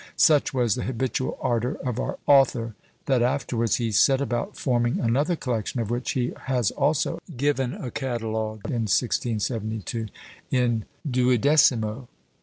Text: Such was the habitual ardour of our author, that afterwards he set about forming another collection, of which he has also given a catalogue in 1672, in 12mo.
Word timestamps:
Such 0.17 0.51
was 0.51 0.73
the 0.73 0.85
habitual 0.85 1.37
ardour 1.39 1.75
of 1.85 1.99
our 1.99 2.17
author, 2.25 2.73
that 3.05 3.21
afterwards 3.21 3.75
he 3.75 3.91
set 3.91 4.19
about 4.19 4.57
forming 4.57 4.99
another 4.99 5.35
collection, 5.35 5.79
of 5.79 5.91
which 5.91 6.13
he 6.13 6.33
has 6.47 6.71
also 6.71 7.19
given 7.37 7.75
a 7.75 7.91
catalogue 7.91 8.61
in 8.65 8.87
1672, 8.89 10.07
in 10.49 10.85
12mo. 11.07 12.07